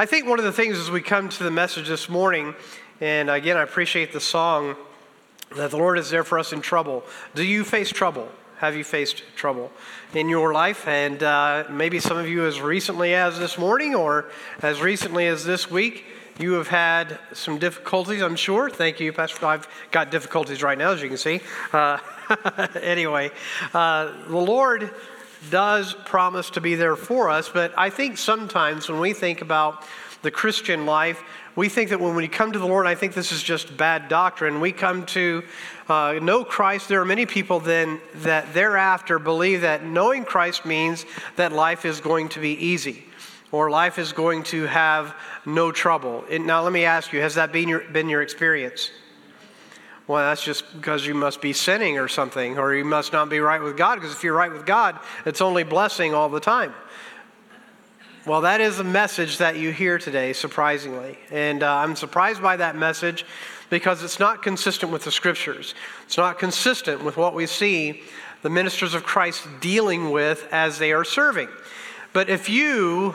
[0.00, 2.54] I think one of the things as we come to the message this morning,
[3.00, 4.76] and again, I appreciate the song
[5.56, 7.02] that the Lord is there for us in trouble.
[7.34, 8.28] Do you face trouble?
[8.58, 9.72] Have you faced trouble
[10.14, 10.86] in your life?
[10.86, 14.26] And uh, maybe some of you, as recently as this morning or
[14.62, 16.04] as recently as this week,
[16.38, 18.70] you have had some difficulties, I'm sure.
[18.70, 19.46] Thank you, Pastor.
[19.46, 21.40] I've got difficulties right now, as you can see.
[21.72, 21.98] Uh,
[22.80, 23.32] anyway,
[23.74, 24.92] uh, the Lord
[25.50, 29.84] does promise to be there for us, but I think sometimes when we think about
[30.22, 31.22] the Christian life,
[31.54, 34.08] we think that when we come to the Lord, I think this is just bad
[34.08, 34.60] doctrine.
[34.60, 35.42] We come to
[35.88, 36.88] uh, know Christ.
[36.88, 41.04] There are many people then that thereafter believe that knowing Christ means
[41.36, 43.04] that life is going to be easy
[43.50, 46.24] or life is going to have no trouble.
[46.30, 48.90] now, let me ask you has that been your, been your experience?
[50.08, 53.40] Well, that's just because you must be sinning or something, or you must not be
[53.40, 56.74] right with God, because if you're right with God, it's only blessing all the time.
[58.26, 61.18] Well, that is a message that you hear today, surprisingly.
[61.30, 63.26] And uh, I'm surprised by that message
[63.70, 65.74] because it's not consistent with the scriptures.
[66.04, 68.02] It's not consistent with what we see
[68.42, 71.48] the ministers of Christ dealing with as they are serving.
[72.12, 73.14] But if you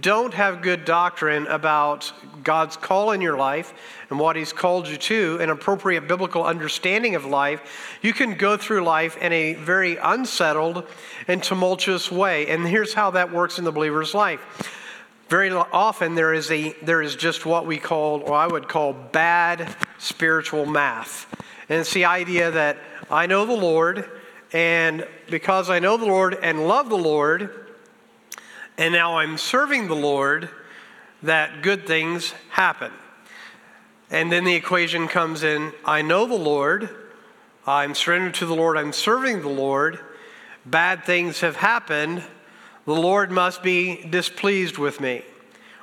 [0.00, 2.12] don't have good doctrine about
[2.42, 3.72] God's call in your life
[4.10, 8.56] and what He's called you to, an appropriate biblical understanding of life, you can go
[8.56, 10.86] through life in a very unsettled
[11.28, 12.48] and tumultuous way.
[12.48, 14.40] And here's how that works in the believer's life.
[15.28, 18.92] Very often there is a there is just what we call, or I would call,
[18.92, 21.26] bad spiritual math.
[21.70, 22.76] And it's the idea that
[23.10, 24.10] I know the Lord,
[24.52, 27.50] and because I know the Lord and love the Lord,
[28.76, 30.50] and now I'm serving the Lord,
[31.22, 32.92] that good things happen.
[34.10, 36.88] And then the equation comes in I know the Lord,
[37.66, 39.98] I'm surrendered to the Lord, I'm serving the Lord,
[40.66, 42.22] bad things have happened,
[42.84, 45.22] the Lord must be displeased with me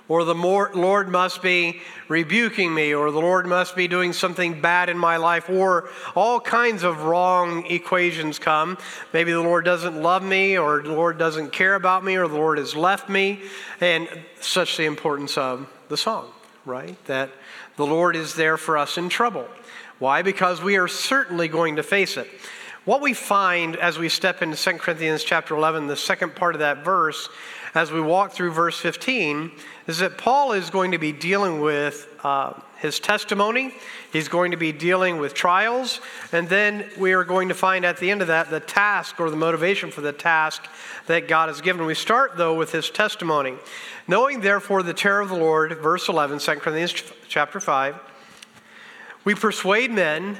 [0.09, 1.79] or the Lord must be
[2.09, 6.41] rebuking me, or the Lord must be doing something bad in my life, or all
[6.41, 8.77] kinds of wrong equations come.
[9.13, 12.35] Maybe the Lord doesn't love me, or the Lord doesn't care about me, or the
[12.35, 13.43] Lord has left me,
[13.79, 14.09] and
[14.41, 16.31] such the importance of the song,
[16.65, 16.97] right?
[17.05, 17.29] That
[17.77, 19.47] the Lord is there for us in trouble.
[19.99, 20.23] Why?
[20.23, 22.27] Because we are certainly going to face it.
[22.85, 26.59] What we find as we step into 2 Corinthians chapter 11, the second part of
[26.59, 27.29] that verse,
[27.75, 29.51] as we walk through verse 15,
[29.89, 33.73] is that Paul is going to be dealing with uh, his testimony.
[34.13, 35.99] He's going to be dealing with trials.
[36.31, 39.31] And then we are going to find at the end of that the task or
[39.31, 40.67] the motivation for the task
[41.07, 41.87] that God has given.
[41.87, 43.55] We start, though, with his testimony.
[44.07, 46.93] Knowing, therefore, the terror of the Lord, verse 11, 2 Corinthians
[47.27, 47.95] chapter 5,
[49.23, 50.37] we persuade men,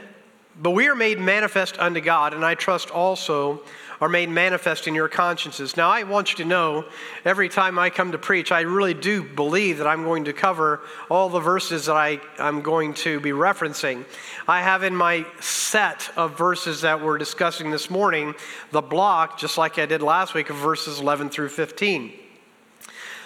[0.61, 3.61] but we are made manifest unto God, and I trust also
[4.01, 5.75] are made manifest in your consciences.
[5.75, 6.85] Now, I want you to know
[7.25, 10.81] every time I come to preach, I really do believe that I'm going to cover
[11.09, 14.05] all the verses that I, I'm going to be referencing.
[14.47, 18.35] I have in my set of verses that we're discussing this morning
[18.71, 22.13] the block, just like I did last week, of verses 11 through 15.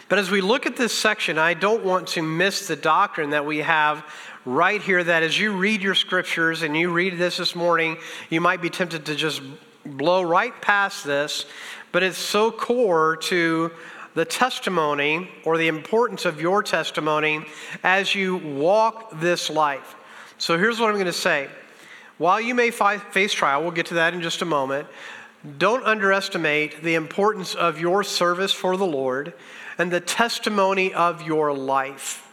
[0.10, 3.46] But as we look at this section, I don't want to miss the doctrine that
[3.46, 4.06] we have
[4.46, 7.98] right here that as you read your scriptures and you read this this morning,
[8.30, 9.42] you might be tempted to just
[9.86, 11.46] blow right past this,
[11.92, 13.72] but it's so core to
[14.16, 17.46] the testimony or the importance of your testimony
[17.84, 19.96] as you walk this life.
[20.38, 21.50] So here's what I'm going to say.
[22.18, 24.88] While you may face trial, we'll get to that in just a moment,
[25.58, 29.34] don't underestimate the importance of your service for the Lord
[29.78, 32.32] and the testimony of your life.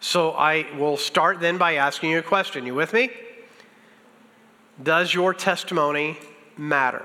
[0.00, 2.64] So I will start then by asking you a question.
[2.64, 3.10] You with me?
[4.82, 6.16] Does your testimony
[6.58, 7.04] matter?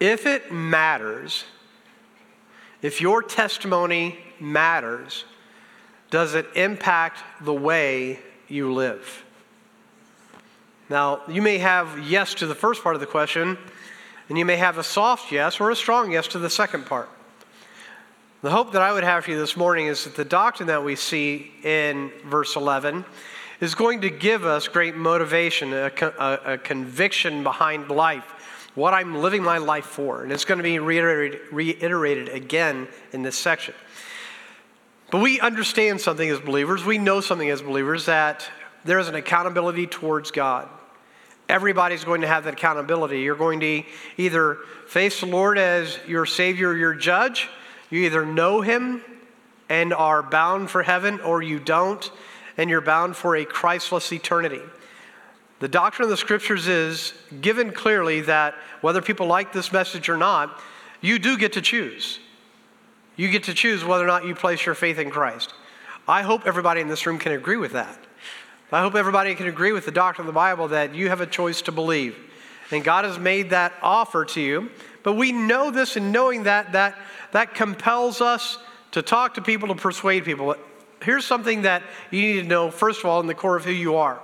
[0.00, 1.44] If it matters,
[2.82, 5.24] if your testimony matters,
[6.10, 9.24] does it impact the way you live?
[10.88, 13.58] Now, you may have yes to the first part of the question,
[14.28, 17.10] and you may have a soft yes or a strong yes to the second part.
[18.40, 20.84] The hope that I would have for you this morning is that the doctrine that
[20.84, 23.04] we see in verse 11
[23.60, 29.16] is going to give us great motivation, a, a, a conviction behind life, what I'm
[29.16, 30.22] living my life for.
[30.22, 33.74] And it's going to be reiterated, reiterated again in this section.
[35.10, 38.48] But we understand something as believers, we know something as believers that
[38.84, 40.68] there is an accountability towards God.
[41.48, 43.18] Everybody's going to have that accountability.
[43.18, 43.82] You're going to
[44.16, 47.48] either face the Lord as your Savior, your judge,
[47.90, 49.02] you either know him
[49.68, 52.10] and are bound for heaven, or you don't,
[52.56, 54.62] and you're bound for a Christless eternity.
[55.60, 60.16] The doctrine of the scriptures is given clearly that whether people like this message or
[60.16, 60.60] not,
[61.00, 62.20] you do get to choose.
[63.16, 65.52] You get to choose whether or not you place your faith in Christ.
[66.06, 67.98] I hope everybody in this room can agree with that.
[68.70, 71.26] I hope everybody can agree with the doctrine of the Bible that you have a
[71.26, 72.16] choice to believe.
[72.70, 74.70] And God has made that offer to you.
[75.02, 76.96] But we know this, and knowing that, that,
[77.32, 78.58] that compels us
[78.92, 80.54] to talk to people, to persuade people.
[81.02, 83.70] Here's something that you need to know, first of all, in the core of who
[83.70, 84.20] you are.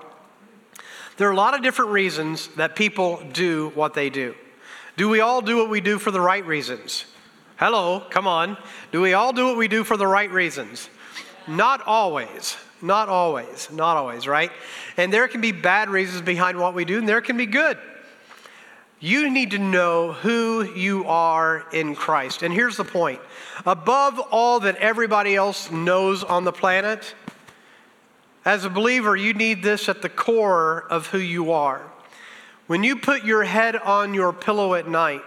[1.17, 4.35] There are a lot of different reasons that people do what they do.
[4.97, 7.05] Do we all do what we do for the right reasons?
[7.57, 8.57] Hello, come on.
[8.91, 10.89] Do we all do what we do for the right reasons?
[11.47, 12.57] Not always.
[12.83, 13.71] Not always.
[13.71, 14.51] Not always, right?
[14.97, 17.79] And there can be bad reasons behind what we do, and there can be good.
[19.05, 22.43] You need to know who you are in Christ.
[22.43, 23.21] And here's the point
[23.67, 27.15] above all that everybody else knows on the planet,
[28.47, 31.83] as a believer, you need this at the core of who you are.
[32.67, 35.21] When you put your head on your pillow at night,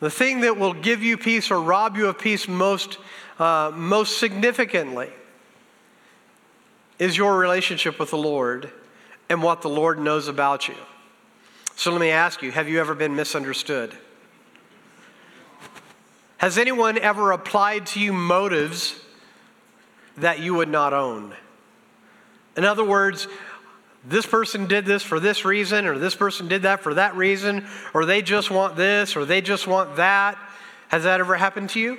[0.00, 2.98] the thing that will give you peace or rob you of peace most,
[3.38, 5.10] uh, most significantly
[6.98, 8.72] is your relationship with the Lord
[9.28, 10.74] and what the Lord knows about you.
[11.80, 13.96] So let me ask you have you ever been misunderstood?
[16.36, 19.00] Has anyone ever applied to you motives
[20.18, 21.32] that you would not own?
[22.54, 23.28] In other words,
[24.04, 27.66] this person did this for this reason, or this person did that for that reason,
[27.94, 30.36] or they just want this, or they just want that.
[30.88, 31.98] Has that ever happened to you?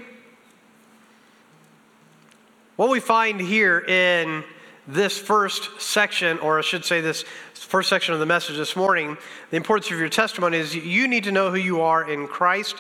[2.76, 4.44] What we find here in
[4.88, 7.26] this first section, or I should say, this
[7.66, 9.18] first section of the message this morning,
[9.50, 12.76] the importance of your testimony is you need to know who you are in Christ.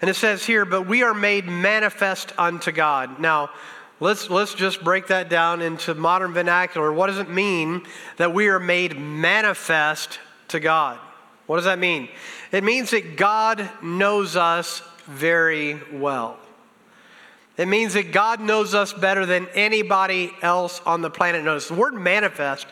[0.00, 3.18] And it says here, but we are made manifest unto God.
[3.20, 3.50] Now,
[4.00, 6.92] Let's, let's just break that down into modern vernacular.
[6.92, 7.84] What does it mean
[8.16, 10.98] that we are made manifest to God?
[11.46, 12.08] What does that mean?
[12.52, 16.38] It means that God knows us very well.
[17.56, 21.66] It means that God knows us better than anybody else on the planet knows.
[21.66, 22.68] The word manifest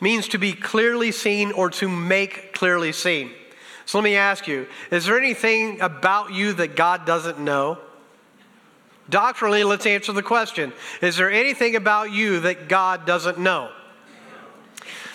[0.00, 3.30] means to be clearly seen or to make clearly seen.
[3.84, 7.78] So let me ask you is there anything about you that God doesn't know?
[9.10, 13.70] Doctrinally, let's answer the question Is there anything about you that God doesn't know?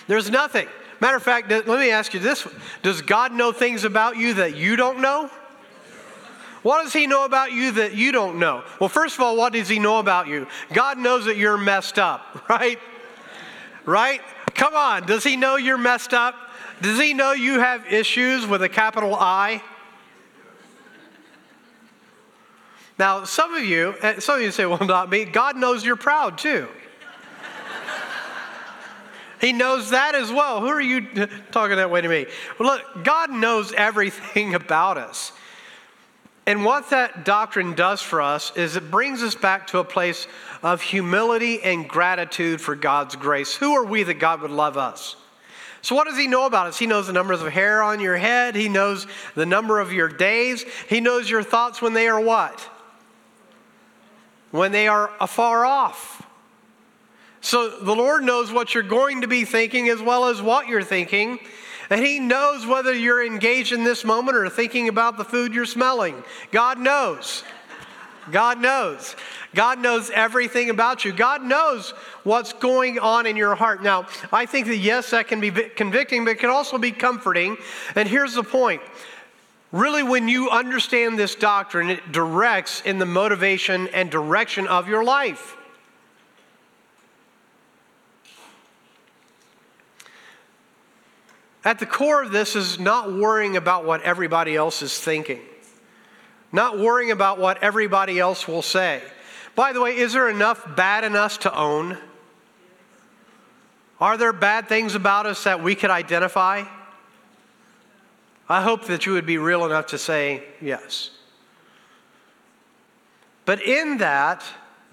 [0.07, 0.68] There's nothing.
[1.00, 2.47] Matter of fact, let me ask you this
[2.81, 5.30] Does God know things about you that you don't know?
[6.63, 8.63] What does He know about you that you don't know?
[8.80, 10.47] Well, first of all, what does He know about you?
[10.71, 12.80] God knows that you're messed up, right?
[13.85, 14.21] Right?
[14.63, 15.06] Come on.
[15.06, 16.36] Does He know you're messed up?
[16.81, 19.62] Does He know you have issues with a capital I?
[22.98, 25.25] Now, some of you, eh, some of you say, well, not me.
[25.25, 26.69] God knows you're proud too.
[29.42, 30.62] he knows that as well.
[30.62, 32.25] Who are you talking that way to me?
[32.57, 35.33] Well, look, God knows everything about us.
[36.45, 40.28] And what that doctrine does for us is it brings us back to a place
[40.62, 43.56] of humility and gratitude for God's grace.
[43.56, 45.16] Who are we that God would love us?
[45.81, 46.80] So, what does he know about us?
[46.80, 48.56] He knows the numbers of hair on your head.
[48.56, 50.66] He knows the number of your days.
[50.88, 52.69] He knows your thoughts when they are what?
[54.54, 56.22] when they are afar off.
[57.42, 60.84] So the Lord knows what you're going to be thinking as well as what you're
[60.84, 61.40] thinking.
[61.94, 65.68] And He knows whether you're engaged in this moment or thinking about the food you're
[65.68, 66.24] smelling.
[66.50, 67.44] God knows.
[68.31, 69.16] God knows.
[69.54, 71.14] God knows everything about you.
[71.14, 71.92] God knows
[72.23, 73.83] what's going on in your heart.
[73.83, 77.57] Now, I think that yes, that can be convicting, but it can also be comforting.
[77.95, 78.81] And here's the point
[79.71, 85.04] Really, when you understand this doctrine, it directs in the motivation and direction of your
[85.04, 85.57] life.
[91.65, 95.39] At the core of this is not worrying about what everybody else is thinking,
[96.51, 99.01] not worrying about what everybody else will say.
[99.55, 101.97] By the way, is there enough bad in us to own?
[104.01, 106.65] Are there bad things about us that we could identify?
[108.49, 111.11] I hope that you would be real enough to say yes.
[113.45, 114.43] But in that,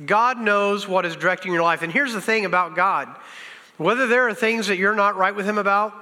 [0.04, 1.82] God knows what is directing your life.
[1.82, 3.08] And here's the thing about God
[3.76, 5.94] whether there are things that you're not right with Him about,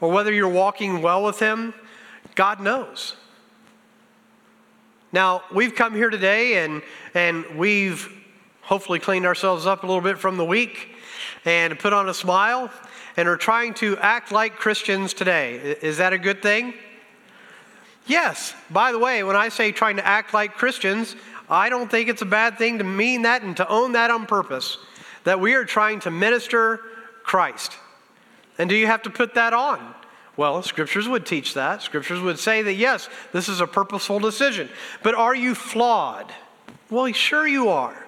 [0.00, 1.74] or whether you're walking well with Him,
[2.34, 3.16] God knows.
[5.12, 6.82] Now, we've come here today and,
[7.14, 8.08] and we've
[8.62, 10.94] hopefully cleaned ourselves up a little bit from the week
[11.44, 12.70] and put on a smile
[13.16, 15.76] and are trying to act like Christians today.
[15.82, 16.74] Is that a good thing?
[18.06, 18.54] Yes.
[18.70, 21.16] By the way, when I say trying to act like Christians,
[21.48, 24.26] I don't think it's a bad thing to mean that and to own that on
[24.26, 24.78] purpose.
[25.24, 26.80] That we are trying to minister
[27.24, 27.76] Christ.
[28.60, 29.94] And do you have to put that on?
[30.36, 31.80] Well, scriptures would teach that.
[31.80, 34.68] Scriptures would say that yes, this is a purposeful decision.
[35.02, 36.30] But are you flawed?
[36.90, 38.06] Well, sure you are.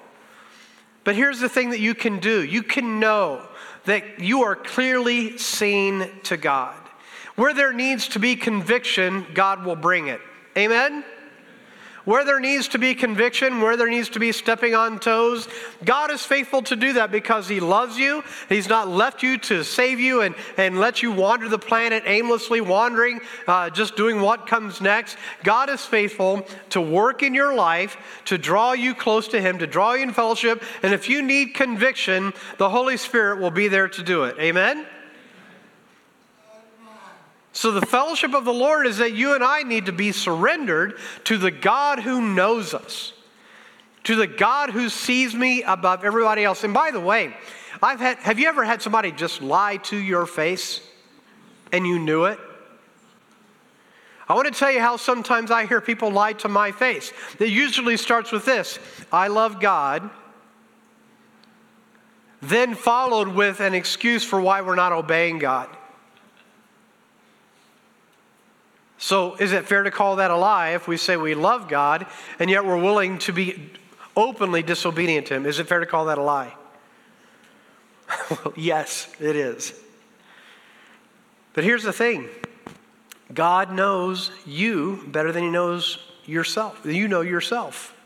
[1.04, 3.48] But here's the thing that you can do you can know
[3.86, 6.76] that you are clearly seen to God.
[7.34, 10.20] Where there needs to be conviction, God will bring it.
[10.54, 11.02] Amen?
[12.04, 15.46] Where there needs to be conviction, where there needs to be stepping on toes,
[15.84, 18.24] God is faithful to do that because He loves you.
[18.48, 22.60] He's not left you to save you and, and let you wander the planet aimlessly,
[22.60, 25.16] wandering, uh, just doing what comes next.
[25.44, 29.66] God is faithful to work in your life, to draw you close to Him, to
[29.66, 30.62] draw you in fellowship.
[30.82, 34.36] And if you need conviction, the Holy Spirit will be there to do it.
[34.40, 34.86] Amen?
[37.52, 40.98] So, the fellowship of the Lord is that you and I need to be surrendered
[41.24, 43.12] to the God who knows us,
[44.04, 46.64] to the God who sees me above everybody else.
[46.64, 47.36] And by the way,
[47.82, 50.80] I've had, have you ever had somebody just lie to your face
[51.72, 52.38] and you knew it?
[54.28, 57.12] I want to tell you how sometimes I hear people lie to my face.
[57.38, 58.78] It usually starts with this
[59.12, 60.08] I love God,
[62.40, 65.68] then followed with an excuse for why we're not obeying God.
[69.02, 72.06] So, is it fair to call that a lie if we say we love God
[72.38, 73.68] and yet we're willing to be
[74.16, 75.44] openly disobedient to Him?
[75.44, 76.54] Is it fair to call that a lie?
[78.30, 79.74] well, yes, it is.
[81.52, 82.28] But here's the thing
[83.34, 86.86] God knows you better than He knows yourself.
[86.86, 87.96] You know yourself.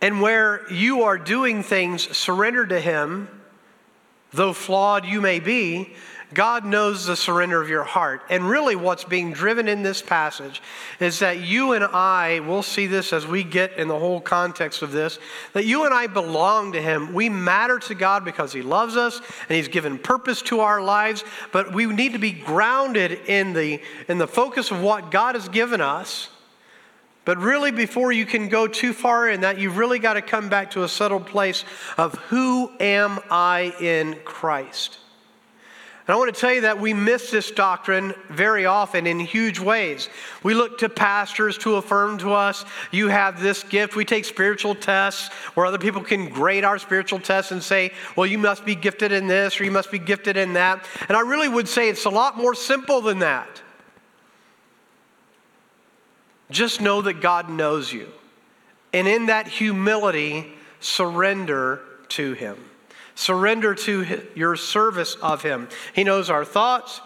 [0.00, 3.28] And where you are doing things surrendered to Him,
[4.32, 5.94] though flawed you may be,
[6.34, 8.22] God knows the surrender of your heart.
[8.30, 10.62] And really, what's being driven in this passage
[11.00, 14.82] is that you and I, we'll see this as we get in the whole context
[14.82, 15.18] of this,
[15.52, 17.12] that you and I belong to Him.
[17.12, 21.24] We matter to God because He loves us and He's given purpose to our lives,
[21.52, 25.48] but we need to be grounded in the, in the focus of what God has
[25.48, 26.28] given us.
[27.24, 30.48] But really, before you can go too far in that, you've really got to come
[30.48, 31.64] back to a settled place
[31.96, 34.98] of who am I in Christ?
[36.12, 40.10] I want to tell you that we miss this doctrine very often in huge ways.
[40.42, 43.96] We look to pastors to affirm to us, you have this gift.
[43.96, 48.26] We take spiritual tests where other people can grade our spiritual tests and say, well,
[48.26, 50.84] you must be gifted in this or you must be gifted in that.
[51.08, 53.62] And I really would say it's a lot more simple than that.
[56.50, 58.08] Just know that God knows you.
[58.92, 62.58] And in that humility, surrender to Him.
[63.14, 65.68] Surrender to your service of Him.
[65.94, 67.00] He knows our thoughts,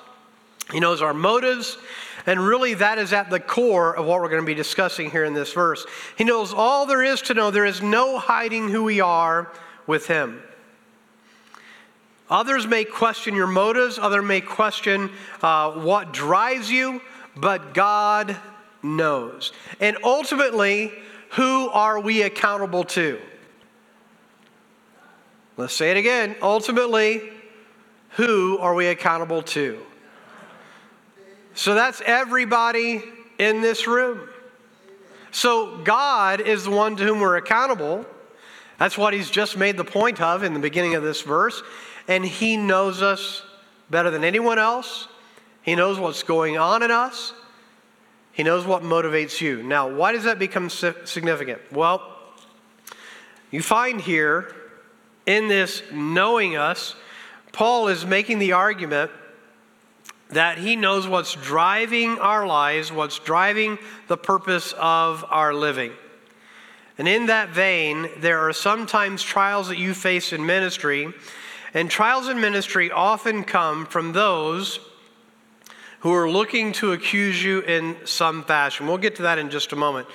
[0.72, 1.78] He knows our motives,
[2.26, 5.24] and really that is at the core of what we're going to be discussing here
[5.24, 5.86] in this verse.
[6.16, 7.50] He knows all there is to know.
[7.50, 9.52] There is no hiding who we are
[9.86, 10.42] with Him.
[12.28, 15.10] Others may question your motives, others may question
[15.42, 17.00] uh, what drives you,
[17.36, 18.36] but God
[18.82, 19.52] knows.
[19.78, 20.92] And ultimately,
[21.30, 23.20] who are we accountable to?
[25.56, 26.36] Let's say it again.
[26.42, 27.22] Ultimately,
[28.10, 29.80] who are we accountable to?
[31.54, 33.02] So that's everybody
[33.38, 34.28] in this room.
[35.30, 38.04] So God is the one to whom we're accountable.
[38.78, 41.62] That's what he's just made the point of in the beginning of this verse.
[42.08, 43.42] And he knows us
[43.88, 45.08] better than anyone else.
[45.62, 47.32] He knows what's going on in us.
[48.32, 49.62] He knows what motivates you.
[49.62, 51.60] Now, why does that become significant?
[51.72, 52.02] Well,
[53.50, 54.54] you find here
[55.26, 56.94] in this knowing us,
[57.52, 59.10] Paul is making the argument
[60.30, 63.78] that he knows what's driving our lives, what's driving
[64.08, 65.92] the purpose of our living.
[66.98, 71.12] And in that vein, there are sometimes trials that you face in ministry,
[71.74, 74.80] and trials in ministry often come from those
[76.00, 78.86] who are looking to accuse you in some fashion.
[78.86, 80.08] We'll get to that in just a moment.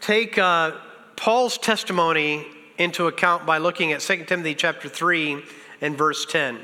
[0.00, 0.72] Take uh,
[1.16, 2.46] Paul's testimony
[2.78, 5.42] into account by looking at 2 Timothy chapter 3
[5.80, 6.58] and verse 10.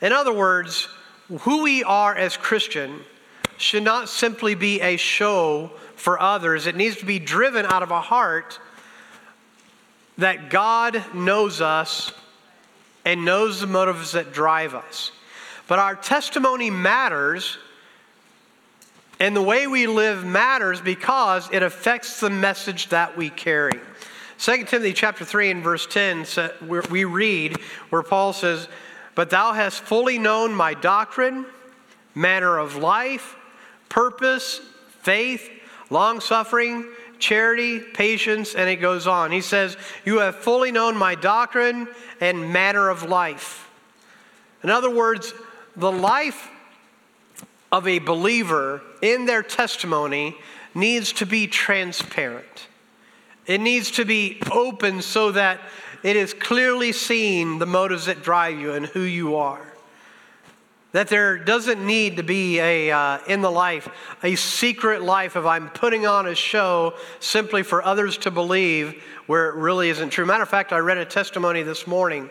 [0.00, 0.88] In other words,
[1.40, 3.00] who we are as Christian
[3.56, 6.66] should not simply be a show for others.
[6.66, 8.58] It needs to be driven out of a heart
[10.18, 12.12] that God knows us
[13.04, 15.12] and knows the motives that drive us.
[15.68, 17.58] But our testimony matters
[19.20, 23.78] and the way we live matters because it affects the message that we carry.
[24.42, 26.26] 2 Timothy chapter 3 and verse 10,
[26.90, 27.56] we read
[27.90, 28.66] where Paul says,
[29.14, 31.46] But thou hast fully known my doctrine,
[32.16, 33.36] manner of life,
[33.88, 34.60] purpose,
[35.02, 35.48] faith,
[35.90, 36.88] long suffering,
[37.20, 39.30] charity, patience, and it goes on.
[39.30, 41.86] He says, You have fully known my doctrine
[42.20, 43.70] and manner of life.
[44.64, 45.34] In other words,
[45.76, 46.50] the life
[47.70, 50.34] of a believer in their testimony
[50.74, 52.66] needs to be transparent.
[53.46, 55.60] It needs to be open so that
[56.02, 59.60] it is clearly seen the motives that drive you and who you are.
[60.92, 63.88] That there doesn't need to be a, uh, in the life,
[64.22, 69.48] a secret life of I'm putting on a show simply for others to believe where
[69.48, 70.26] it really isn't true.
[70.26, 72.28] Matter of fact, I read a testimony this morning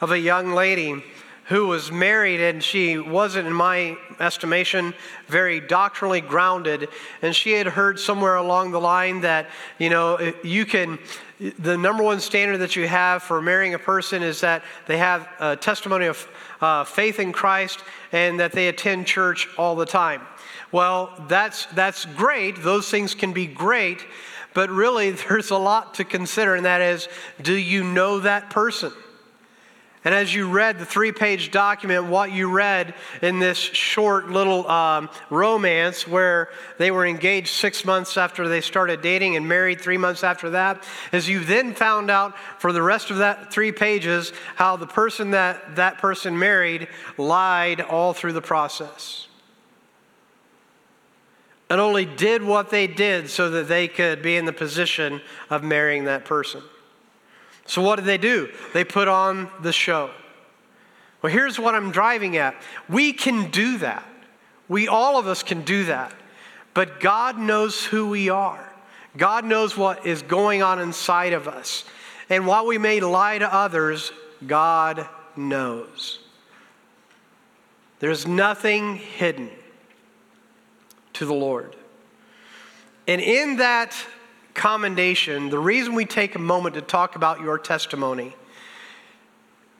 [0.00, 1.02] of a young lady
[1.48, 4.92] who was married and she wasn't, in my estimation,
[5.28, 6.88] very doctrinally grounded.
[7.22, 9.46] And she had heard somewhere along the line that,
[9.78, 10.98] you know, you can,
[11.58, 15.28] the number one standard that you have for marrying a person is that they have
[15.38, 16.28] a testimony of
[16.60, 20.22] uh, faith in Christ and that they attend church all the time.
[20.72, 22.60] Well, that's, that's great.
[22.62, 24.04] Those things can be great.
[24.52, 27.08] But really, there's a lot to consider, and that is
[27.40, 28.92] do you know that person?
[30.06, 34.64] And as you read the three page document, what you read in this short little
[34.70, 36.48] um, romance where
[36.78, 40.84] they were engaged six months after they started dating and married three months after that,
[41.10, 45.32] is you then found out for the rest of that three pages how the person
[45.32, 46.86] that that person married
[47.18, 49.26] lied all through the process.
[51.68, 55.20] And only did what they did so that they could be in the position
[55.50, 56.62] of marrying that person.
[57.66, 58.52] So, what did they do?
[58.72, 60.10] They put on the show.
[61.22, 62.54] Well, here's what I'm driving at
[62.88, 64.06] we can do that.
[64.68, 66.12] We, all of us, can do that.
[66.74, 68.72] But God knows who we are,
[69.16, 71.84] God knows what is going on inside of us.
[72.28, 74.12] And while we may lie to others,
[74.46, 76.18] God knows.
[78.00, 79.50] There's nothing hidden
[81.14, 81.76] to the Lord.
[83.06, 83.96] And in that
[84.56, 88.34] commendation, the reason we take a moment to talk about your testimony,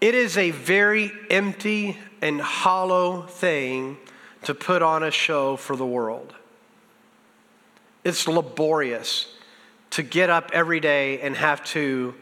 [0.01, 3.97] it is a very empty and hollow thing
[4.45, 6.35] to put on a show for the world.
[8.05, 9.35] It's laborious
[9.91, 12.15] to get up every day and have to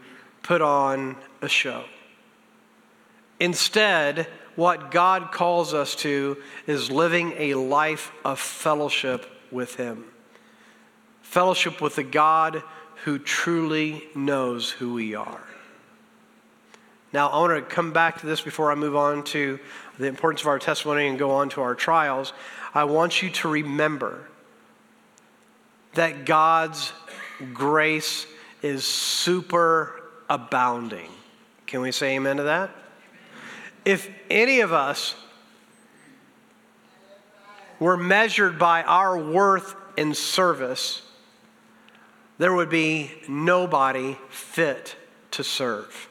[0.43, 1.85] put on a show.
[3.40, 6.37] Instead, what God calls us to
[6.67, 10.05] is living a life of fellowship with Him
[11.35, 12.62] fellowship with the God
[13.03, 15.42] who truly knows who we are.
[17.12, 19.59] Now, I want to come back to this before I move on to
[19.99, 22.33] the importance of our testimony and go on to our trials.
[22.73, 24.29] I want you to remember
[25.94, 26.92] that God's
[27.53, 28.29] grace
[28.62, 31.11] is super abounding.
[31.66, 32.70] Can we say amen to that?
[33.85, 35.16] If any of us
[37.81, 41.03] were measured by our worth in service,
[42.38, 44.97] there would be nobody fit
[45.33, 46.09] to serve.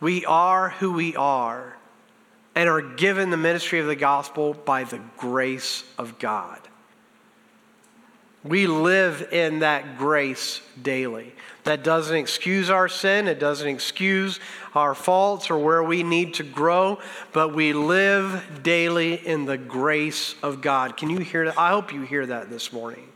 [0.00, 1.76] We are who we are
[2.54, 6.60] and are given the ministry of the gospel by the grace of God.
[8.44, 11.34] We live in that grace daily.
[11.64, 14.40] That doesn't excuse our sin, it doesn't excuse
[14.74, 16.98] our faults or where we need to grow,
[17.32, 20.96] but we live daily in the grace of God.
[20.96, 21.58] Can you hear that?
[21.58, 23.08] I hope you hear that this morning.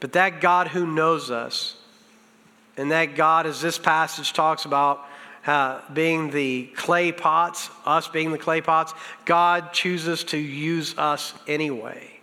[0.00, 1.76] But that God who knows us,
[2.76, 5.04] and that God, as this passage talks about,
[5.46, 8.94] uh, being the clay pots, us being the clay pots,
[9.26, 12.20] God chooses to use us anyway.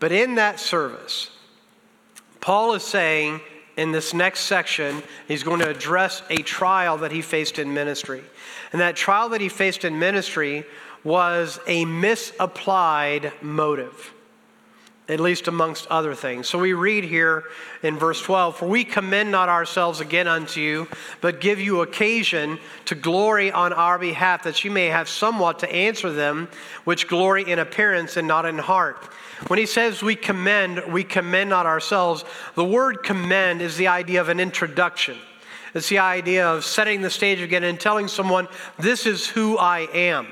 [0.00, 1.30] But in that service,
[2.40, 3.40] Paul is saying
[3.76, 8.22] in this next section, he's going to address a trial that he faced in ministry.
[8.72, 10.64] And that trial that he faced in ministry
[11.04, 14.12] was a misapplied motive
[15.08, 16.46] at least amongst other things.
[16.48, 17.44] So we read here
[17.82, 20.88] in verse 12 For we commend not ourselves again unto you,
[21.20, 25.72] but give you occasion to glory on our behalf, that you may have somewhat to
[25.72, 26.48] answer them
[26.84, 29.02] which glory in appearance and not in heart.
[29.46, 34.20] When he says we commend, we commend not ourselves, the word commend is the idea
[34.20, 35.16] of an introduction.
[35.74, 39.80] It's the idea of setting the stage again and telling someone, This is who I
[39.92, 40.26] am.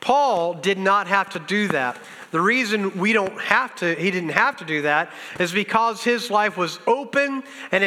[0.00, 1.96] Paul did not have to do that.
[2.32, 6.30] The reason we don't have to, he didn't have to do that, is because his
[6.30, 7.84] life was open and,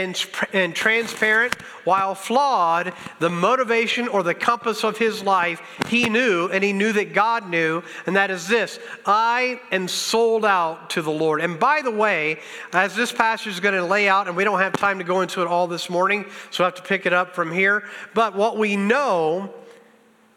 [0.53, 1.55] and transparent.
[1.83, 6.93] While flawed, the motivation or the compass of his life, he knew, and he knew
[6.93, 11.41] that God knew, and that is this I am sold out to the Lord.
[11.41, 12.39] And by the way,
[12.71, 15.21] as this passage is going to lay out, and we don't have time to go
[15.21, 18.35] into it all this morning, so I have to pick it up from here, but
[18.35, 19.51] what we know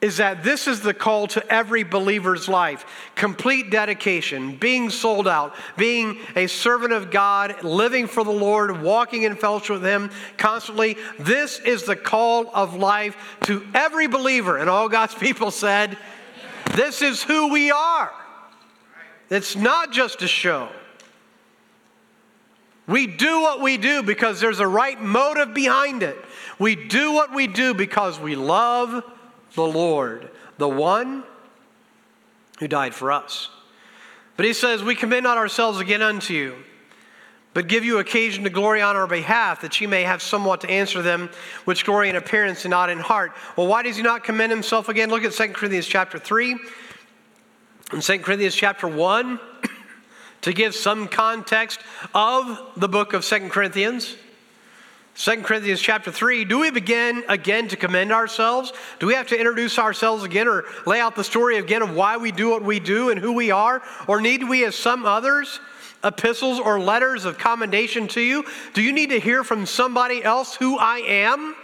[0.00, 5.54] is that this is the call to every believer's life complete dedication, being sold out,
[5.76, 10.96] being a servant of God, living for the Lord, walking in fellowship with Him constantly.
[11.18, 14.56] This is the call of life to every believer.
[14.58, 15.98] And all God's people said,
[16.74, 18.12] This is who we are.
[19.30, 20.68] It's not just a show.
[22.86, 26.16] We do what we do because there's a right motive behind it.
[26.58, 29.04] We do what we do because we love
[29.54, 31.24] the Lord, the one
[32.58, 33.50] who died for us.
[34.36, 36.56] But he says, We commend not ourselves again unto you,
[37.54, 40.70] but give you occasion to glory on our behalf, that ye may have somewhat to
[40.70, 41.30] answer them
[41.64, 43.32] which glory in appearance and not in heart.
[43.56, 45.10] Well, why does he not commend himself again?
[45.10, 46.56] Look at 2 Corinthians chapter 3
[47.92, 49.40] and 2 Corinthians chapter 1
[50.42, 51.80] to give some context
[52.14, 54.16] of the book of 2 Corinthians.
[55.18, 58.72] 2 Corinthians chapter 3, do we begin again to commend ourselves?
[59.00, 62.16] Do we have to introduce ourselves again or lay out the story again of why
[62.16, 63.82] we do what we do and who we are?
[64.06, 65.58] Or need we, as some others,
[66.04, 68.44] epistles or letters of commendation to you?
[68.74, 71.56] Do you need to hear from somebody else who I am?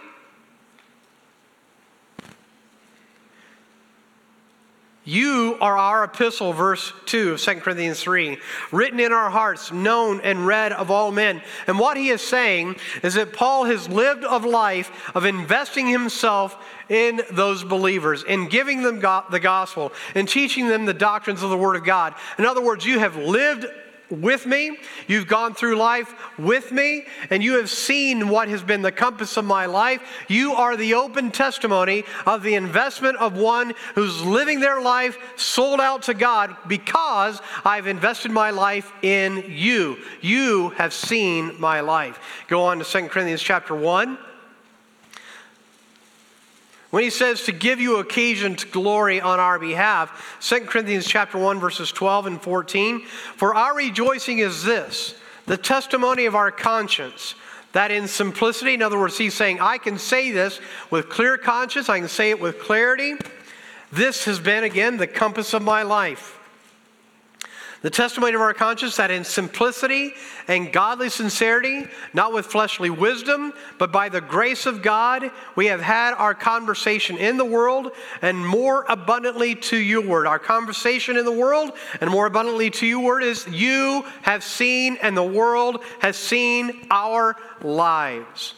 [5.07, 8.39] You are our epistle, verse 2 of 2 Corinthians 3,
[8.73, 11.43] written in our hearts, known and read of all men.
[11.67, 16.57] And what he is saying is that Paul has lived a life of investing himself
[16.89, 18.99] in those believers, in giving them
[19.31, 22.15] the gospel, in teaching them the doctrines of the Word of God.
[22.39, 23.67] In other words, you have lived
[24.21, 24.79] with me.
[25.07, 29.37] You've gone through life with me, and you have seen what has been the compass
[29.37, 30.01] of my life.
[30.29, 35.81] You are the open testimony of the investment of one who's living their life sold
[35.81, 39.99] out to God because I've invested my life in you.
[40.21, 42.19] You have seen my life.
[42.49, 44.19] Go on to 2 Corinthians chapter 1
[46.95, 51.37] when he says to give you occasion to glory on our behalf 2 corinthians chapter
[51.37, 53.05] 1 verses 12 and 14
[53.35, 57.35] for our rejoicing is this the testimony of our conscience
[57.73, 60.61] that in simplicity in other words he's saying i can say this
[60.93, 63.17] with clear conscience i can say it with clarity
[63.91, 66.39] this has been again the compass of my life
[67.85, 70.15] the testimony of our conscience that in simplicity
[70.49, 75.83] and godly sincerity, not with fleshly wisdom, but by the grace of God, we have
[75.83, 77.93] had our conversation in the world
[78.23, 80.27] and more abundantly to your word.
[80.27, 84.97] Our conversation in the world and more abundantly to your word is you have seen
[85.03, 88.55] and the world has seen our lives.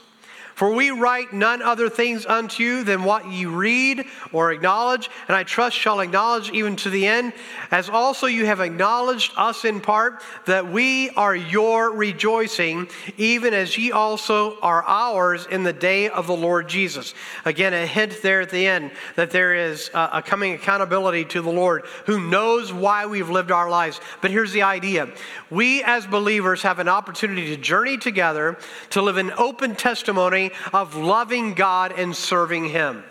[0.56, 5.36] For we write none other things unto you than what ye read or acknowledge, and
[5.36, 7.34] I trust shall acknowledge even to the end,
[7.70, 12.88] as also you have acknowledged us in part, that we are your rejoicing,
[13.18, 17.12] even as ye also are ours in the day of the Lord Jesus.
[17.44, 21.52] Again, a hint there at the end that there is a coming accountability to the
[21.52, 24.00] Lord who knows why we've lived our lives.
[24.22, 25.10] But here's the idea
[25.50, 28.56] we as believers have an opportunity to journey together,
[28.88, 33.04] to live an open testimony of loving God and serving Him.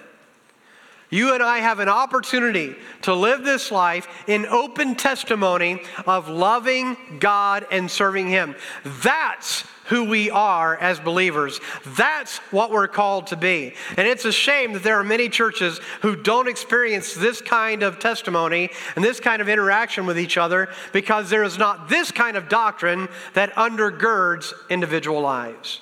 [1.09, 6.97] You and I have an opportunity to live this life in open testimony of loving
[7.19, 8.55] God and serving Him.
[9.03, 11.59] That's who we are as believers.
[11.85, 13.75] That's what we're called to be.
[13.97, 17.99] And it's a shame that there are many churches who don't experience this kind of
[17.99, 22.35] testimony and this kind of interaction with each other because there is not this kind
[22.35, 25.81] of doctrine that undergirds individual lives.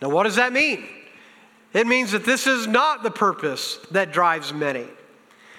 [0.00, 0.86] Now, what does that mean?
[1.72, 4.86] It means that this is not the purpose that drives many.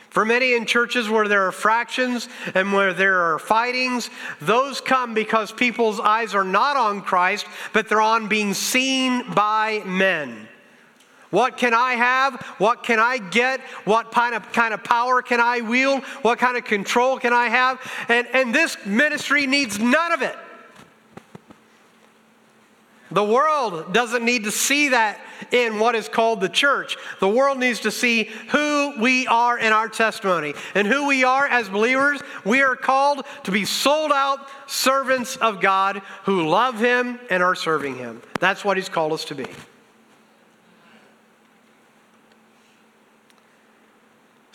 [0.10, 4.10] For many in churches where there are fractions and where there are fightings,
[4.42, 9.84] those come because people's eyes are not on Christ, but they're on being seen by
[9.86, 10.48] men.
[11.30, 12.42] What can I have?
[12.58, 13.60] What can I get?
[13.84, 16.04] What kind of, kind of power can I wield?
[16.24, 17.80] What kind of control can I have?
[18.08, 20.36] And, and this ministry needs none of it.
[23.12, 25.20] The world doesn't need to see that
[25.52, 26.98] in what is called the church.
[27.20, 30.54] The world needs to see who we are in our testimony.
[30.76, 35.62] And who we are as believers, we are called to be sold out servants of
[35.62, 38.22] God who love Him and are serving Him.
[38.40, 39.46] That's what He's called us to be.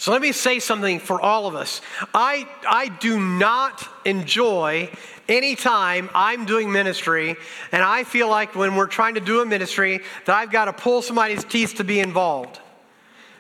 [0.02, 1.80] So let me say something for all of us.
[2.12, 4.90] I, I do not enjoy
[5.32, 7.36] anytime I'm doing ministry
[7.72, 10.72] and I feel like when we're trying to do a ministry that I've got to
[10.72, 12.60] pull somebody's teeth to be involved.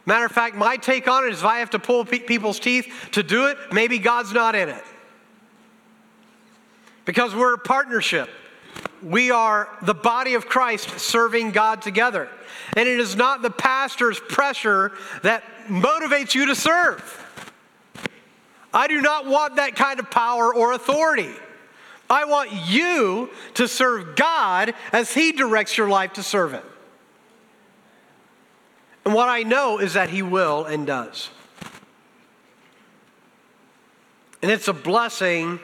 [0.06, 2.58] Matter of fact, my take on it is if I have to pull pe- people's
[2.58, 4.84] teeth to do it, maybe God's not in it.
[7.04, 8.28] Because we're a partnership.
[9.02, 12.28] We are the body of Christ serving God together.
[12.76, 17.18] And it is not the pastor's pressure that motivates you to serve.
[18.72, 21.34] I do not want that kind of power or authority.
[22.12, 26.62] I want you to serve God as He directs your life to serve Him.
[29.06, 31.30] And what I know is that He will and does.
[34.42, 35.58] And it's a blessing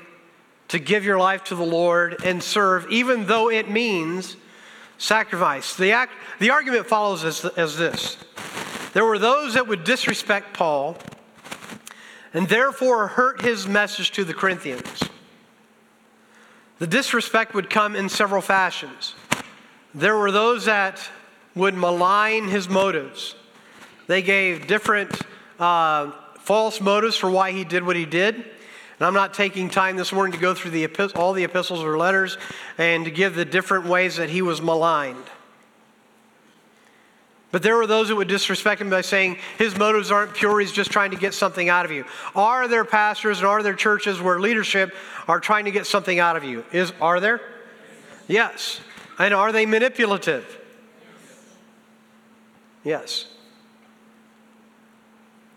[0.68, 4.36] to give your life to the Lord and serve, even though it means
[4.96, 5.76] sacrifice.
[5.76, 8.16] The, act, the argument follows as, as this
[8.94, 10.96] there were those that would disrespect Paul
[12.32, 15.02] and therefore hurt his message to the Corinthians.
[16.78, 19.14] The disrespect would come in several fashions.
[19.94, 21.00] There were those that
[21.54, 23.34] would malign his motives.
[24.06, 25.10] They gave different
[25.58, 28.36] uh, false motives for why he did what he did.
[28.36, 31.98] And I'm not taking time this morning to go through the, all the epistles or
[31.98, 32.38] letters
[32.78, 35.24] and to give the different ways that he was maligned.
[37.50, 40.72] But there were those that would disrespect him by saying his motives aren't pure, he's
[40.72, 42.04] just trying to get something out of you.
[42.34, 44.94] Are there pastors and are there churches where leadership
[45.26, 46.64] are trying to get something out of you?
[46.72, 47.40] Is are there?
[48.26, 48.80] Yes.
[49.18, 50.60] And are they manipulative?
[52.84, 53.26] Yes.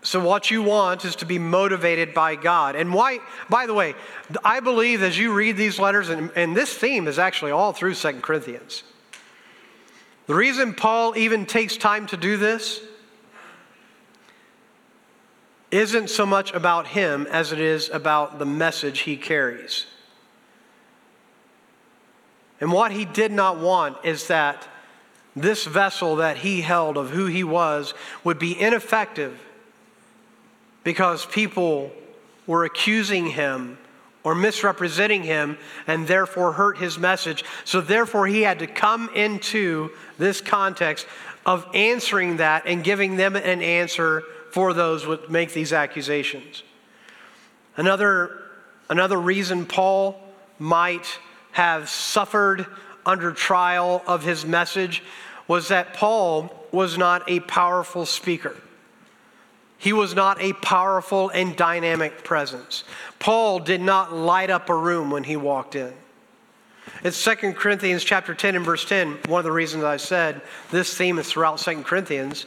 [0.04, 2.74] So what you want is to be motivated by God.
[2.74, 3.94] And why by the way,
[4.42, 7.94] I believe as you read these letters and, and this theme is actually all through
[7.94, 8.82] Second Corinthians.
[10.32, 12.80] The reason Paul even takes time to do this
[15.70, 19.84] isn't so much about him as it is about the message he carries.
[22.62, 24.66] And what he did not want is that
[25.36, 27.92] this vessel that he held of who he was
[28.24, 29.38] would be ineffective
[30.82, 31.92] because people
[32.46, 33.76] were accusing him
[34.24, 37.44] or misrepresenting him and therefore hurt his message.
[37.64, 41.06] So, therefore, he had to come into this context
[41.44, 46.62] of answering that and giving them an answer for those who make these accusations.
[47.76, 48.42] Another,
[48.90, 50.20] another reason Paul
[50.58, 51.18] might
[51.52, 52.66] have suffered
[53.04, 55.02] under trial of his message
[55.48, 58.56] was that Paul was not a powerful speaker.
[59.82, 62.84] He was not a powerful and dynamic presence.
[63.18, 65.92] Paul did not light up a room when he walked in.
[67.02, 69.18] It's 2 Corinthians chapter 10 and verse 10.
[69.26, 70.40] One of the reasons I said
[70.70, 72.46] this theme is throughout 2 Corinthians.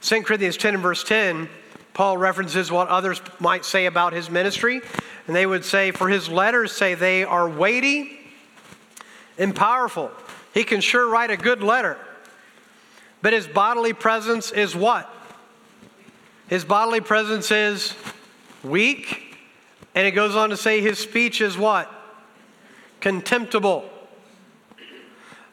[0.00, 1.48] 2 Corinthians 10 and verse 10,
[1.94, 4.80] Paul references what others might say about his ministry.
[5.28, 8.18] And they would say, for his letters say they are weighty
[9.38, 10.10] and powerful.
[10.54, 11.96] He can sure write a good letter.
[13.22, 15.08] But his bodily presence is what?
[16.52, 17.94] His bodily presence is
[18.62, 19.38] weak.
[19.94, 21.90] And it goes on to say his speech is what?
[23.00, 23.88] Contemptible.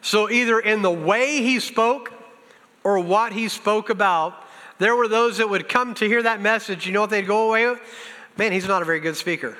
[0.02, 2.12] So, either in the way he spoke
[2.84, 6.84] or what he spoke about, there were those that would come to hear that message.
[6.86, 7.80] You know what they'd go away with?
[8.36, 9.56] Man, he's not a very good speaker.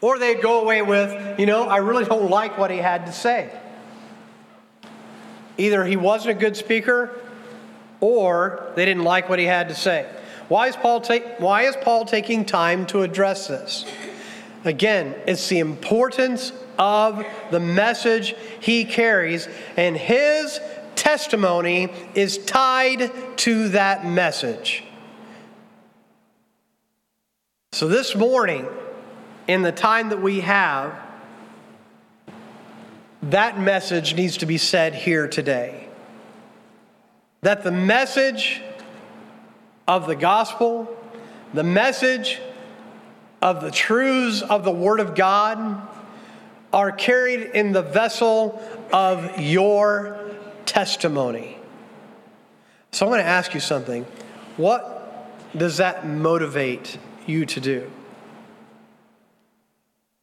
[0.00, 3.12] Or they'd go away with, you know, I really don't like what he had to
[3.12, 3.50] say.
[5.58, 7.20] Either he wasn't a good speaker
[8.00, 10.08] or they didn't like what he had to say.
[10.48, 13.86] Why is Paul, take, why is Paul taking time to address this?
[14.64, 20.60] Again, it's the importance of the message he carries, and his
[20.96, 24.84] testimony is tied to that message.
[27.72, 28.66] So, this morning,
[29.48, 30.94] in the time that we have,
[33.22, 35.83] that message needs to be said here today
[37.44, 38.62] that the message
[39.86, 40.88] of the gospel,
[41.52, 42.40] the message
[43.42, 45.86] of the truths of the Word of God,
[46.72, 48.62] are carried in the vessel
[48.94, 50.18] of your
[50.64, 51.58] testimony.
[52.92, 54.06] So I'm going to ask you something.
[54.56, 57.90] What does that motivate you to do?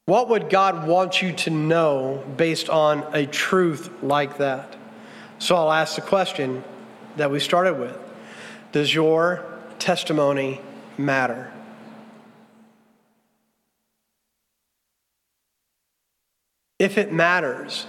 [0.07, 4.75] What would God want you to know based on a truth like that?
[5.37, 6.63] So I'll ask the question
[7.17, 7.97] that we started with
[8.71, 9.45] Does your
[9.79, 10.61] testimony
[10.97, 11.51] matter?
[16.79, 17.85] If it matters,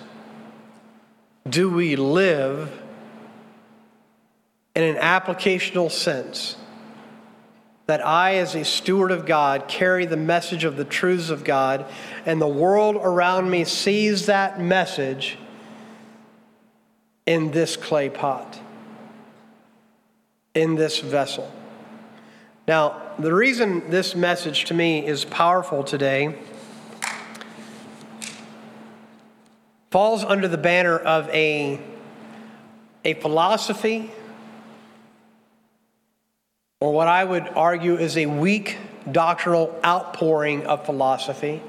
[1.48, 2.70] do we live
[4.76, 6.56] in an applicational sense
[7.86, 11.84] that I, as a steward of God, carry the message of the truths of God,
[12.24, 15.36] and the world around me sees that message
[17.26, 18.61] in this clay pot?
[20.54, 21.50] In this vessel.
[22.68, 26.38] Now, the reason this message to me is powerful today
[29.90, 31.80] falls under the banner of a,
[33.04, 34.10] a philosophy,
[36.80, 38.78] or what I would argue is a weak
[39.10, 41.62] doctrinal outpouring of philosophy,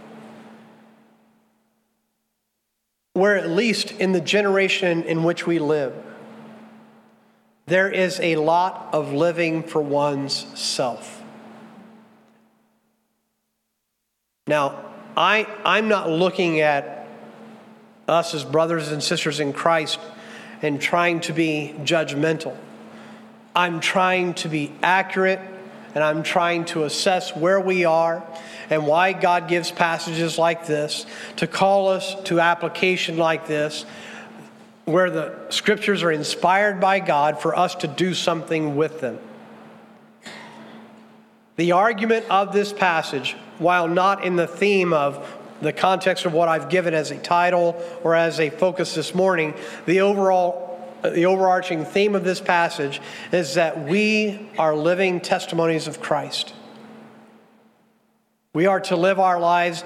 [3.13, 5.93] where at least in the generation in which we live,
[7.65, 11.21] there is a lot of living for one's self.
[14.47, 14.83] Now,
[15.15, 17.07] I, I'm not looking at
[18.07, 19.99] us as brothers and sisters in Christ
[20.61, 22.57] and trying to be judgmental.
[23.55, 25.39] I'm trying to be accurate
[25.95, 28.25] and I'm trying to assess where we are
[28.69, 31.05] and why God gives passages like this
[31.37, 33.85] to call us to application like this,
[34.85, 39.19] where the scriptures are inspired by God for us to do something with them.
[41.55, 46.49] The argument of this passage, while not in the theme of the context of what
[46.49, 49.53] I've given as a title or as a focus this morning,
[49.85, 53.01] the overall the overarching theme of this passage
[53.33, 56.53] is that we are living testimonies of Christ.
[58.53, 59.83] We are to live our lives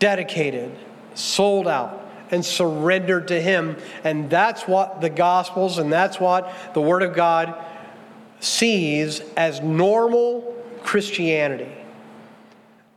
[0.00, 0.72] dedicated,
[1.14, 1.99] sold out,
[2.30, 3.76] and surrendered to Him.
[4.04, 7.54] And that's what the Gospels and that's what the Word of God
[8.40, 11.72] sees as normal Christianity.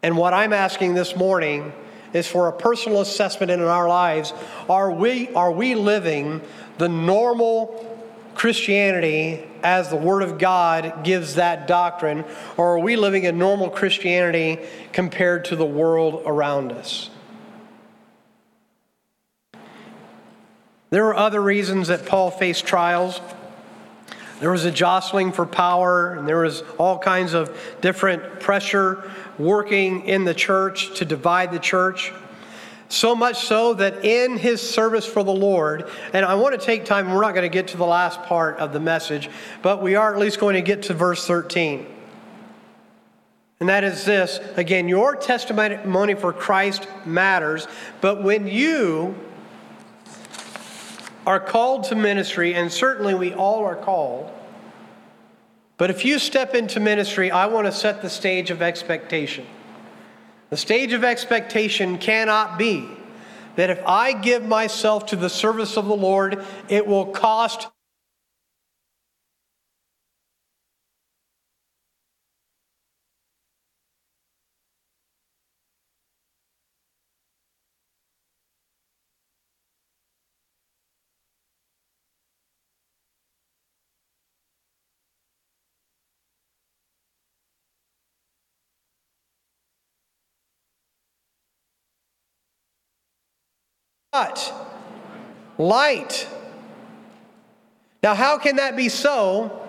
[0.01, 1.73] And what I'm asking this morning
[2.13, 4.33] is for a personal assessment in our lives.
[4.69, 6.41] Are we, are we living
[6.77, 7.89] the normal
[8.35, 12.25] Christianity as the Word of God gives that doctrine,
[12.57, 14.59] or are we living a normal Christianity
[14.91, 17.09] compared to the world around us?
[20.93, 23.19] There were other reasons that Paul faced trials.
[24.39, 27.49] There was a jostling for power, and there was all kinds of
[27.81, 32.13] different pressure working in the church to divide the church.
[32.89, 36.85] So much so that in his service for the Lord, and I want to take
[36.85, 39.31] time, we're not going to get to the last part of the message,
[39.63, 41.87] but we are at least going to get to verse 13.
[43.59, 47.67] And that is this again, your testimony for Christ matters,
[47.99, 49.15] but when you
[51.25, 54.31] are called to ministry, and certainly we all are called,
[55.77, 59.45] but if you step into ministry, I want to set the stage of expectation.
[60.49, 62.87] The stage of expectation cannot be
[63.55, 67.67] that if I give myself to the service of the Lord, it will cost
[94.13, 94.53] what?
[95.57, 96.27] Light.
[98.03, 99.65] Now, how can that be so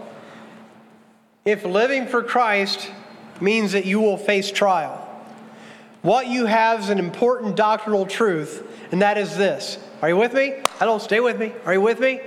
[1.46, 2.90] if living for Christ
[3.40, 5.00] means that you will face trial?
[6.02, 9.78] What you have is an important doctrinal truth, and that is this.
[10.02, 10.56] Are you with me?
[10.78, 11.54] Hello, stay with me.
[11.64, 12.20] Are you with me?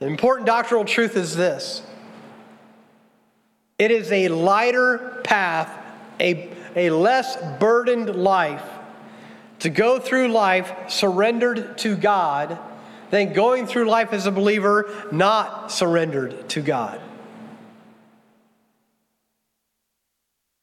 [0.00, 1.80] The important doctrinal truth is this
[3.78, 5.70] it is a lighter path,
[6.18, 8.73] a, a less burdened life
[9.64, 12.58] to go through life surrendered to God
[13.08, 17.00] than going through life as a believer not surrendered to God.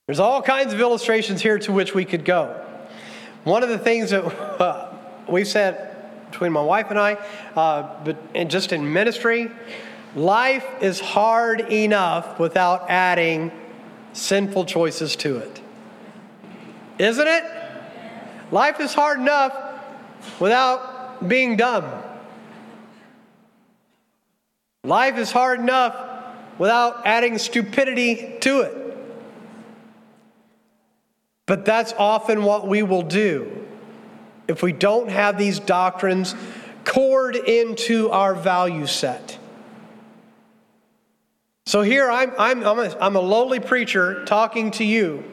[0.05, 2.63] There's all kinds of illustrations here to which we could go.
[3.43, 4.23] One of the things that
[4.61, 4.93] uh,
[5.27, 5.95] we've said
[6.29, 7.13] between my wife and I,
[7.55, 9.49] uh, but and just in ministry,
[10.15, 13.51] life is hard enough without adding
[14.13, 15.59] sinful choices to it.
[16.99, 17.60] Isn't it?
[18.51, 19.55] Life is hard enough
[20.39, 21.85] without being dumb.
[24.83, 25.95] Life is hard enough
[26.57, 28.77] without adding stupidity to it.
[31.45, 33.65] But that's often what we will do
[34.47, 36.35] if we don't have these doctrines
[36.83, 39.37] cored into our value set.
[41.65, 45.23] So here I'm, I'm, I'm, a, I'm a lowly preacher talking to you,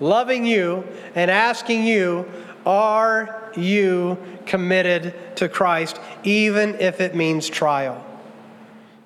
[0.00, 2.30] loving you, and asking you
[2.68, 8.04] are you committed to Christ, even if it means trial?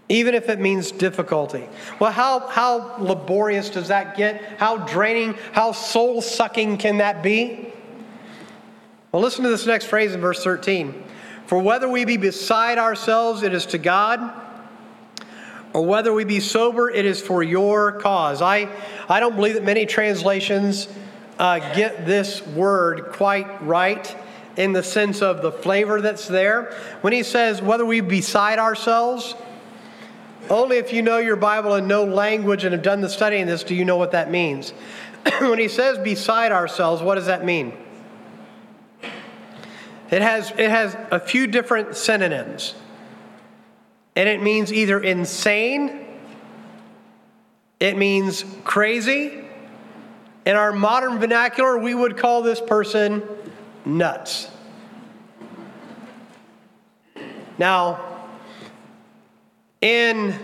[0.08, 1.66] Even if it means difficulty.
[2.00, 4.42] Well, how, how laborious does that get?
[4.58, 7.72] How draining, how soul sucking can that be?
[9.12, 11.04] Well, listen to this next phrase in verse 13.
[11.46, 14.32] For whether we be beside ourselves, it is to God,
[15.72, 18.42] or whether we be sober, it is for your cause.
[18.42, 18.68] I,
[19.08, 20.88] I don't believe that many translations
[21.42, 24.16] uh, get this word quite right.
[24.56, 26.72] in the sense of the flavor that's there.
[27.00, 29.34] When he says, whether we beside ourselves,
[30.48, 33.48] only if you know your Bible and know language and have done the study in
[33.48, 34.70] this do you know what that means.
[35.40, 37.72] when he says beside ourselves, what does that mean?
[40.12, 42.76] It has, it has a few different synonyms.
[44.14, 46.06] And it means either insane,
[47.80, 49.41] it means crazy.
[50.44, 53.22] In our modern vernacular, we would call this person
[53.84, 54.50] nuts.
[57.58, 58.28] Now,
[59.80, 60.34] in,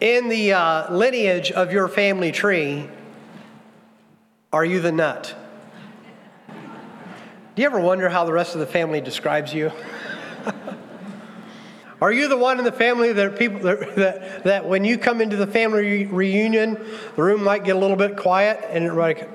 [0.00, 2.88] in the uh, lineage of your family tree,
[4.52, 5.34] are you the nut?
[6.48, 9.70] Do you ever wonder how the rest of the family describes you?
[12.00, 15.20] Are you the one in the family that people that, that, that, when you come
[15.20, 16.78] into the family reunion,
[17.14, 19.28] the room might get a little bit quiet and it like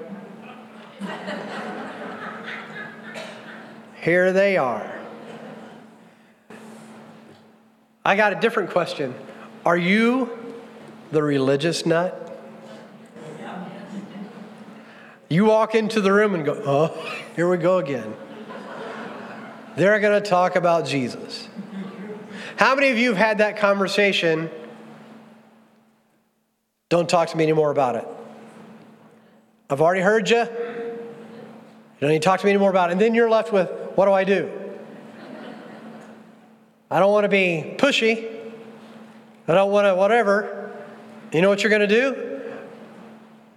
[4.02, 4.92] here they are.
[8.04, 9.14] I got a different question.
[9.64, 10.56] Are you
[11.12, 12.22] the religious nut?
[15.30, 18.16] You walk into the room and go, oh, here we go again.
[19.76, 21.50] They're going to talk about Jesus.
[22.58, 24.50] How many of you have had that conversation?
[26.90, 28.08] Don't talk to me anymore about it.
[29.70, 30.38] I've already heard you.
[30.38, 32.94] You don't need to talk to me anymore about it.
[32.94, 34.52] And then you're left with, what do I do?
[36.90, 38.32] I don't want to be pushy.
[39.48, 40.72] I don't want to whatever.
[41.34, 42.42] You know what you're going to do?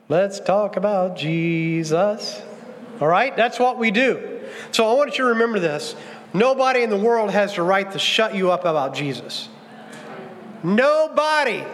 [0.08, 2.40] Let's talk about Jesus.
[3.00, 3.36] All right?
[3.36, 4.37] That's what we do.
[4.72, 5.94] So I want you to remember this.
[6.34, 9.48] Nobody in the world has the right to shut you up about Jesus.
[10.62, 11.64] Nobody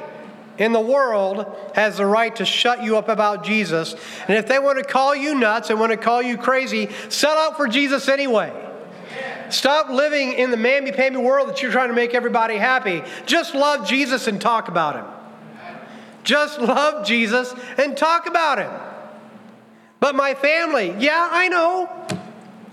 [0.59, 3.97] in the world has the right to shut you up about Jesus.
[4.29, 7.37] And if they want to call you nuts and want to call you crazy, sell
[7.37, 8.53] out for Jesus anyway.
[9.51, 13.03] Stop living in the mamby-pamby world that you're trying to make everybody happy.
[13.27, 15.07] Just love Jesus and talk about him.
[16.23, 18.71] Just love Jesus and talk about him.
[20.01, 22.14] But my family, yeah, I know.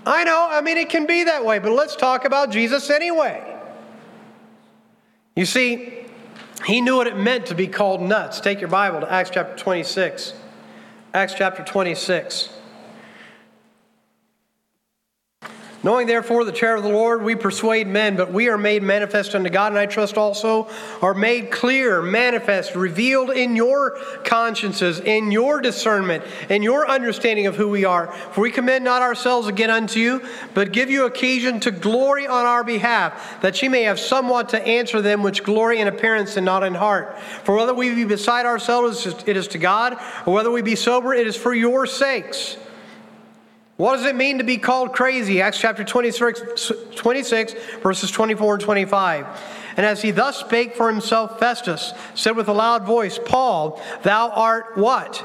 [0.04, 0.48] I know.
[0.50, 3.56] I mean, it can be that way, but let's talk about Jesus anyway.
[5.36, 6.06] You see,
[6.66, 8.40] he knew what it meant to be called nuts.
[8.40, 10.34] Take your Bible to Acts chapter 26.
[11.14, 12.50] Acts chapter 26.
[15.84, 19.34] Knowing therefore the terror of the Lord, we persuade men, but we are made manifest
[19.34, 20.68] unto God, and I trust also
[21.00, 27.56] are made clear, manifest, revealed in your consciences, in your discernment, in your understanding of
[27.56, 28.12] who we are.
[28.30, 30.22] For we commend not ourselves again unto you,
[30.54, 34.62] but give you occasion to glory on our behalf, that ye may have somewhat to
[34.64, 37.18] answer them which glory in appearance and not in heart.
[37.42, 41.12] For whether we be beside ourselves, it is to God, or whether we be sober,
[41.12, 42.56] it is for your sakes.
[43.82, 45.42] What does it mean to be called crazy?
[45.42, 49.26] Acts chapter 26, 26, verses 24 and 25.
[49.76, 54.30] And as he thus spake for himself, Festus said with a loud voice, Paul, thou
[54.30, 55.24] art what?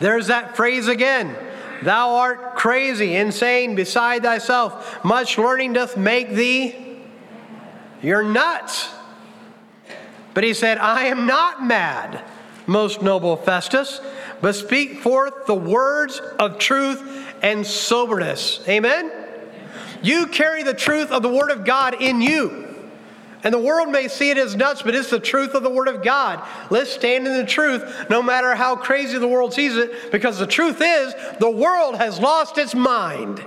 [0.00, 1.36] There's that phrase again.
[1.82, 5.04] Thou art crazy, insane, beside thyself.
[5.04, 6.96] Much learning doth make thee.
[8.00, 8.88] You're nuts.
[10.32, 12.24] But he said, I am not mad,
[12.66, 14.00] most noble Festus
[14.42, 17.00] but speak forth the words of truth
[17.40, 18.60] and soberness.
[18.68, 19.10] Amen?
[20.02, 22.68] You carry the truth of the Word of God in you.
[23.44, 25.88] And the world may see it as nuts, but it's the truth of the Word
[25.88, 26.46] of God.
[26.70, 30.46] Let's stand in the truth no matter how crazy the world sees it, because the
[30.46, 33.44] truth is the world has lost its mind.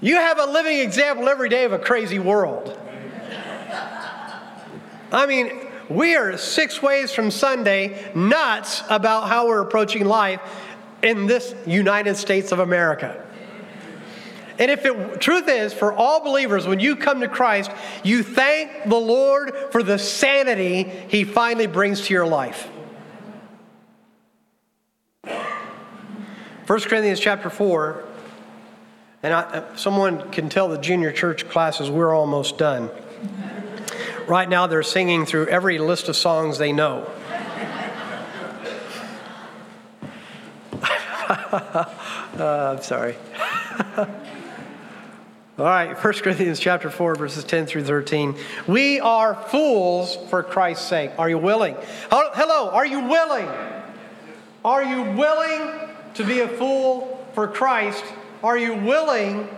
[0.00, 2.78] You have a living example every day of a crazy world.
[5.10, 5.50] I mean,
[5.88, 10.40] we are six ways from Sunday nuts about how we're approaching life
[11.02, 13.24] in this United States of America.
[14.58, 17.70] And if it truth is for all believers when you come to Christ,
[18.02, 22.68] you thank the Lord for the sanity he finally brings to your life.
[25.22, 28.04] 1 Corinthians chapter 4
[29.22, 32.90] and I, someone can tell the junior church classes we're almost done.
[34.28, 37.10] Right now, they're singing through every list of songs they know.
[41.50, 43.16] uh, I'm sorry.
[43.96, 48.36] All right, 1 Corinthians chapter 4, verses 10 through 13.
[48.66, 51.12] We are fools for Christ's sake.
[51.16, 51.74] Are you willing?
[52.10, 53.48] Hello, are you willing?
[54.62, 58.04] Are you willing to be a fool for Christ?
[58.42, 59.48] Are you willing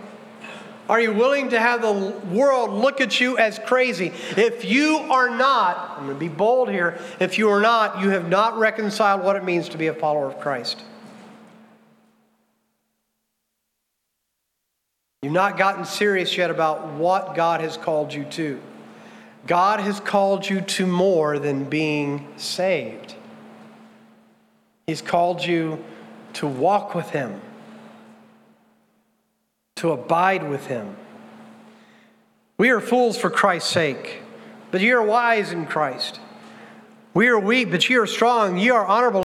[0.90, 1.92] Are you willing to have the
[2.34, 4.12] world look at you as crazy?
[4.36, 8.10] If you are not, I'm going to be bold here, if you are not, you
[8.10, 10.82] have not reconciled what it means to be a follower of Christ.
[15.22, 18.60] You've not gotten serious yet about what God has called you to.
[19.46, 23.14] God has called you to more than being saved.
[24.88, 25.84] He's called you
[26.32, 27.40] to walk with Him,
[29.80, 30.94] to abide with Him.
[32.58, 34.20] We are fools for Christ's sake,
[34.70, 36.20] but ye are wise in Christ.
[37.14, 38.58] We are weak, but ye are strong.
[38.58, 39.22] Ye are honorable.